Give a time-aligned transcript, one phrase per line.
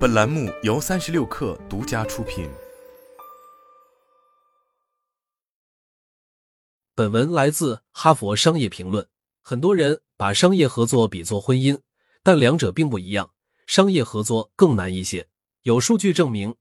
[0.00, 2.48] 本栏目由三十六氪独家出品。
[6.94, 9.04] 本文来自《哈佛商业评论》。
[9.42, 11.78] 很多人把商业合作比作婚姻，
[12.22, 13.32] 但两者并不一样。
[13.66, 15.28] 商业合作更难一些。
[15.64, 16.54] 有数据证明，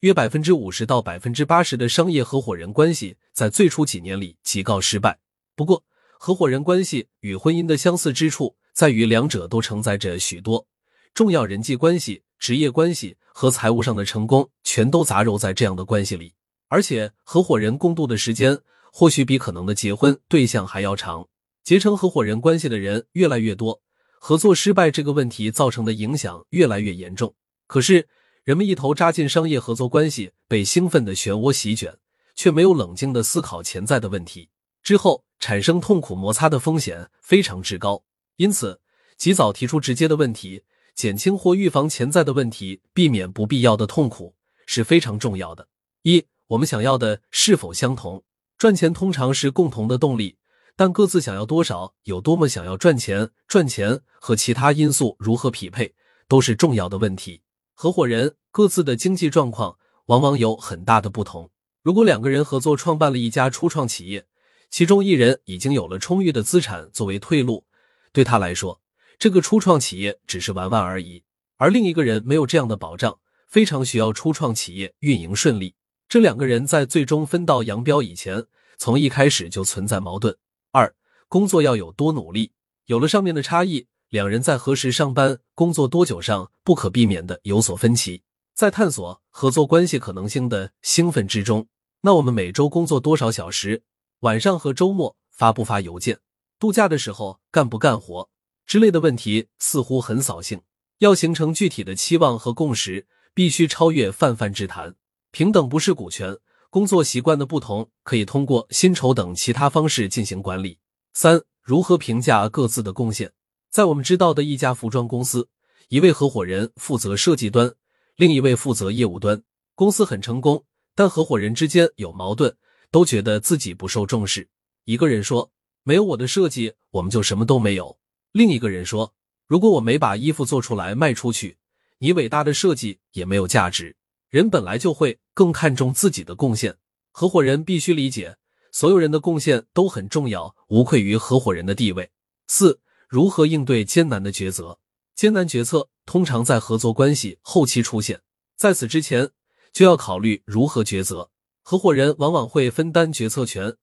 [0.00, 5.18] 约百分之五十到百分之八十的商业合伙人关系在最初几年里即告失败。
[5.54, 5.84] 不过，
[6.18, 10.66] 合伙人关系与婚姻的相似之处在于，两者都承载着许多
[11.12, 12.22] 重要人际关系。
[12.38, 16.34] 职业关系和财务上的成功，全都杂糅在这样的关系里，
[16.68, 18.58] 而且合伙人共度的时间，
[18.92, 21.26] 或许比可能的结婚对象还要长。
[21.64, 23.82] 结成合伙人关系的人越来越多，
[24.20, 27.34] 合作失败这个问题造成的影响越来越严重。
[27.66, 28.08] 可是，
[28.44, 31.98] 人们一头扎进商业合作关系，被兴奋的漩涡席卷，
[32.36, 34.48] 却没有冷静的思考潜在的问题，
[34.82, 38.04] 之后产生痛苦摩擦的风险非常之高。
[38.36, 38.80] 因此，
[39.16, 40.62] 及早提出直接的问题。
[40.96, 45.68] 减轻或预防潜在的问题，避免不必要的痛苦是非常重要的。
[46.02, 48.24] 一，我们想要的是否相同？
[48.56, 50.38] 赚钱通常是共同的动力，
[50.74, 55.94] 但各自想要多少，有多么想要赚钱，赚钱和其他因素如何匹配，
[56.26, 57.42] 都是重要的问题。
[57.74, 61.50] 合伙人各自的经济状况往往有很大的不同。
[61.82, 64.24] 如果两个人合作创办了一家初创企业，
[64.70, 67.66] 其中一人已经有了充裕的资产作为退路，
[68.14, 68.80] 对他来说。
[69.18, 71.22] 这个初创企业只是玩玩而已，
[71.56, 75.74] 而另一个人没有这样的保障，非常需要初创企业运营顺利。
[76.08, 78.44] 这两个人在最终分道扬镳以前，
[78.76, 80.36] 从一开始就存在矛盾。
[80.70, 80.94] 二，
[81.28, 82.52] 工作要有多努力，
[82.84, 88.22] 有了上面的差异，两人在何时上班、工作多久上不可避免的有所分歧。
[88.54, 91.66] 在探索合作关系可能性的兴奋之中，
[92.02, 93.82] 那我们每周工作多少小时？
[94.20, 96.20] 晚上和周末发不发邮件？
[96.58, 98.28] 度假的时候干不干活？
[98.76, 100.60] 之类的问题似乎很扫兴。
[100.98, 104.94] 要形成具体的期望和共识，必须超越泛泛之谈。
[105.30, 106.36] 平等不是股权，
[106.68, 110.78] 工作习惯的不同可以通过薪酬等其他方式进行管理。
[111.14, 113.32] 三、如何评价各自的贡献？
[113.70, 115.48] 在我们知道的一家服装公司，
[115.88, 117.74] 一位合伙人负责设计端，
[118.16, 119.42] 另一位负责业务端。
[119.74, 120.62] 公司很成功，
[120.94, 122.54] 但合伙人之间有矛盾，
[122.90, 124.46] 都觉得自己不受重视。
[124.84, 125.50] 一个人说
[125.82, 127.96] ：“没有我的设计，我们就什么都没有。”
[128.36, 129.14] 另一个人说
[129.48, 131.56] ：“如果我没把衣服做出来卖出去，
[132.00, 133.96] 你伟大的设计也没有价值。
[134.28, 136.76] 人本来就会更看重自己的贡献。
[137.12, 138.36] 合伙人必须理解，
[138.70, 142.10] 所有人的贡献都很重要，无愧于合伙人的地位。”
[142.46, 144.78] 四、如何应对艰难的抉择？
[145.14, 148.20] 艰难决策通常在合作关系后期出现，
[148.54, 149.30] 在此之前
[149.72, 151.30] 就要考虑如何抉择。
[151.62, 153.74] 合伙人往往会分担决策权，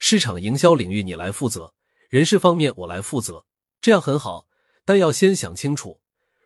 [0.00, 1.74] 市场营销领域你来负责，
[2.08, 3.44] 人事方面我来负责。
[3.80, 4.46] 这样很好，
[4.84, 6.00] 但要先想清楚，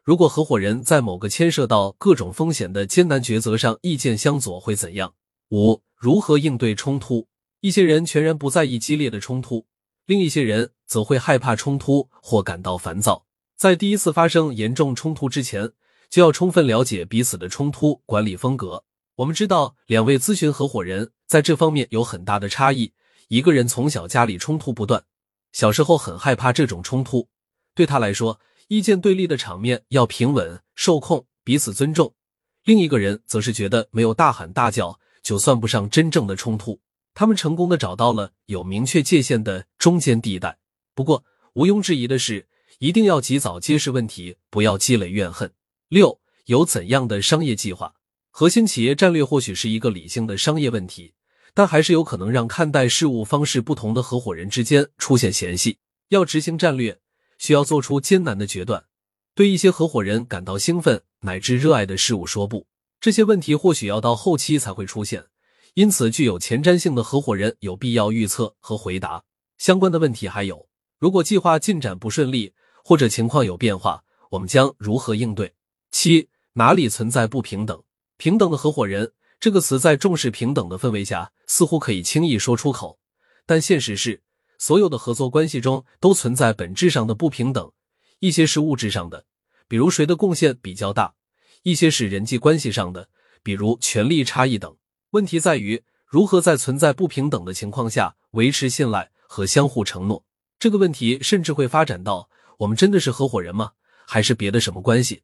[0.04, 5.14] 如果合伙人在某个牵涉到各种风险的艰难抉择上意见相左会怎样？
[5.50, 7.26] 五、如何应对冲突？
[7.60, 9.66] 一些人全然不在意激烈的冲突，
[10.06, 13.24] 另一些人则会害怕冲突或感到烦躁。
[13.56, 15.72] 在第一次发生严重冲突之前，
[16.10, 18.84] 就要充分了解彼此的冲突管理风格。
[19.16, 22.92] 我们知道，两位咨询合伙人在这方面有很大的差异。
[23.28, 25.04] 一个人从小家里冲突不断。
[25.54, 27.28] 小时候很害怕这种冲突，
[27.76, 32.12] 对他来说，意见对立的场面要平稳、受控、彼此尊重。
[32.64, 36.80] 另一个人则是觉得没有大喊大叫就算不上真正的冲突。
[37.14, 40.58] 他们成功的找到了有明确界限的中间地带。
[40.92, 42.48] 不过，毋庸置疑的是，
[42.80, 45.52] 一定要及早揭示问题，不要积累怨恨。
[45.88, 47.94] 六，有怎样的商业计划？
[48.32, 51.14] 核心企业战略或许是一个理性的商业问题。
[51.54, 55.78] 但还是有可能让看待事物方式不同的合伙人之间出现嫌隙。
[56.08, 56.98] 要执行战略，
[57.38, 58.84] 需要做出艰难的决断。
[59.34, 62.66] 对一些合伙人感到兴奋乃至热爱的事物说不，
[63.00, 65.24] 这些问题或许要到后期才会出现。
[65.74, 69.24] 因此，具有前瞻性的合伙人有必要预测和回答
[69.58, 70.28] 相关的问题。
[70.28, 72.52] 还有，如果计划进展不顺利
[72.84, 75.54] 或者情况有变化，我们将如何应对？
[75.90, 77.82] 七，哪里存在不平等？
[78.18, 79.12] 平等的合伙人。
[79.44, 82.98] 这个词在重视平等的氛围下，似乎可以轻易说出口，
[83.44, 84.22] 但现实是，
[84.56, 87.70] 所有的合作关系中都存在本质上的不平等。
[88.20, 89.26] 一些是物质上的，
[89.68, 91.12] 比如谁的贡献比较大；
[91.62, 93.10] 一些是人际关系上的，
[93.42, 94.74] 比如权力差异等。
[95.10, 100.24] 问题在于如何在存在不平等的情况下维持信赖和相互承诺。
[100.58, 102.30] 这个问题甚至会发展到：
[102.60, 103.72] 我们真的是合伙人吗？
[104.06, 105.22] 还是别的什么关系？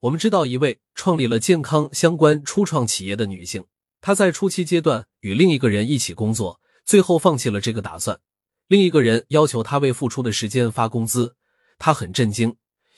[0.00, 3.64] 我们知道一位创立了健康相关初创企业的女性，
[4.00, 8.20] 她在初期阶段与另一个人一起工作，最后放弃了这个打算。
[8.68, 11.34] 另一个人要求她为付出的时间发工资，
[11.80, 12.54] 她很震惊，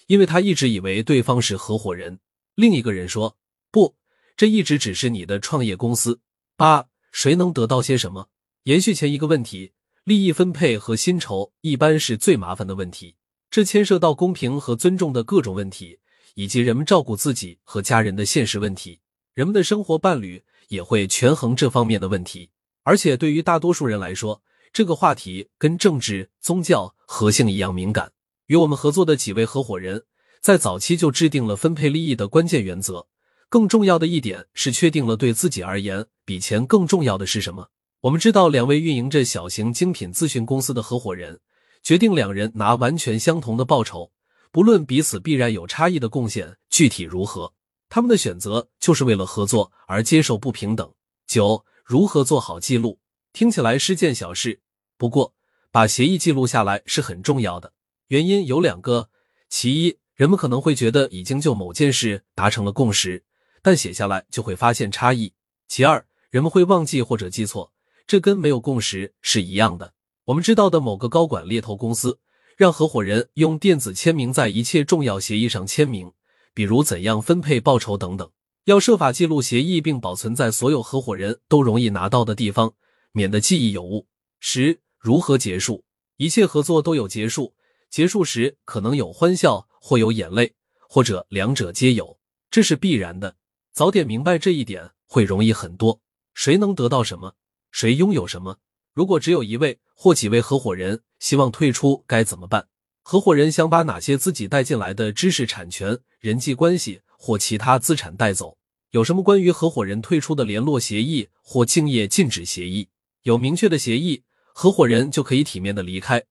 [0.08, 2.20] 因为她一直以为对方是合伙人。
[2.54, 3.38] 另一个人说
[3.72, 3.96] ：“不，
[4.36, 6.20] 这一直只是你的创业公司。
[6.54, 8.28] 八，谁能得到些什么？
[8.64, 9.72] 延续前一个问题，
[10.04, 13.16] 利益分配和薪酬一般是最麻烦的问题，
[13.50, 15.99] 这牵涉到公平和尊重的各种问题，
[16.34, 19.00] 以及人们照顾自己和家人的现实问题。
[19.34, 22.50] 人们的生活伴侣也会权衡这方面的问题。
[22.82, 24.42] 而且对于大多数人来说，
[24.72, 28.12] 这个话题跟政治、宗教、和性一样敏感。
[28.46, 30.04] 与我们合作的几位合伙人，
[30.40, 33.06] 在早期就制定了分配利益的关键原则。
[33.48, 37.68] 更重要的一点是，确定了对自己而言比钱更重要的是什么。
[38.02, 41.40] 我们知道，两位运营着小型精品咨询公司的合伙人，
[41.82, 44.12] 决定两人拿完全相同的报酬，
[44.52, 47.52] 不论彼此必然有差异的贡献具体如何，
[47.88, 50.92] 他们的选择就是为了合作而接受不平等。
[51.26, 51.64] 九。
[51.82, 53.00] 如何做好记录？
[53.32, 54.60] 听起来是件小事，
[54.96, 55.34] 不过
[55.72, 57.72] 把协议记录下来是很重要的。
[58.06, 59.10] 原因有两个：
[59.48, 63.24] 其一，人们可能会觉得已经就某件事达成了共识，
[63.60, 65.32] 但写下来就会发现差异；
[65.66, 67.72] 其二，人们会忘记或者记错，
[68.06, 69.92] 这跟没有共识是一样的。
[70.26, 72.20] 我们知道的某个高管猎头公司，
[72.60, 76.12] 让合伙人用电子签名在一切重要协议上签名，
[76.52, 78.30] 比如怎样分配报酬等等。
[78.64, 82.74] 要设法记录协议，并保存在所有合伙人都容易拿到的地方，
[83.12, 84.06] 免得记忆有误。
[84.40, 85.82] 十、如何结束？
[86.18, 87.54] 一切合作都有结束，
[87.88, 90.52] 结束时可能有欢笑，或有眼泪，
[90.86, 92.18] 或者两者皆有，
[92.50, 93.36] 这是必然的。
[93.72, 95.98] 早点明白这一点会容易很多。
[96.34, 97.32] 谁能得到什么？
[97.70, 98.58] 谁拥有什么？
[98.92, 102.66] 如果只有一位或几位合伙人希望退出，该怎么办？
[103.02, 108.56] 合伙人想把哪些自己带进来的知识产权、人际关系或其他资产带走？
[108.90, 112.88] 有什么关于合伙人退出的联络协议或竞业禁止协议？
[113.22, 116.24] 有明确的协议，合伙人就可以体面的离开，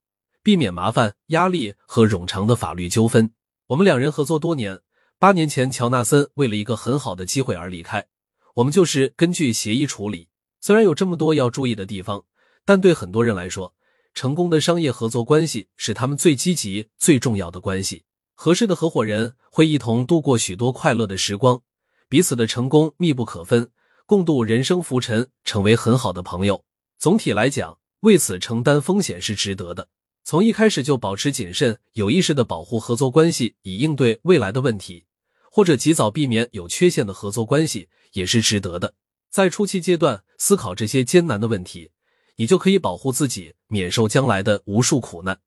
[0.44, 3.31] 避免麻烦、压力和冗长的法律纠纷。
[3.68, 4.80] 我们两人合作多年，
[5.19, 8.07] 八年前乔纳森为了一个很好的机会而离开，
[8.56, 10.27] 我们就是根据协议处理。
[10.59, 12.25] 虽然有这么多要注意的地方，
[12.65, 13.74] 但对很多人来说，
[14.14, 18.04] 成功的商业合作关系是他们最积极、最重要的关系。
[18.36, 21.62] 合适的合伙人会一同度过许多快乐的时光。
[22.08, 23.70] 彼此的成功密不可分，
[24.06, 26.64] 共度人生浮沉，成为很好的朋友。
[26.98, 29.90] 总体来讲，为此承担风险是值得的。
[30.24, 35.06] 从一开始就保持谨慎，有意识的保护合作关系，以应对未来的问题，
[35.52, 38.94] 或者及早避免有缺陷的合作关系，也是值得的。
[39.30, 41.92] 在初期阶段思考这些艰难的问题，
[42.39, 45.38] 你就可以保护自己免受将来的无数苦难。